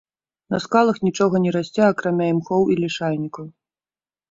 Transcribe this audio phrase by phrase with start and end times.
[0.53, 3.45] На скалах нічога не расце акрамя імхоў і лішайнікаў.